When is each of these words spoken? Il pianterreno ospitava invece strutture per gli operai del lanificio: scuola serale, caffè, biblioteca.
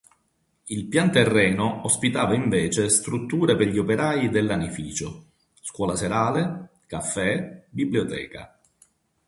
Il 0.65 0.87
pianterreno 0.87 1.81
ospitava 1.85 2.33
invece 2.33 2.89
strutture 2.89 3.55
per 3.55 3.67
gli 3.67 3.77
operai 3.77 4.31
del 4.31 4.47
lanificio: 4.47 5.25
scuola 5.61 5.95
serale, 5.95 6.69
caffè, 6.87 7.65
biblioteca. 7.69 8.57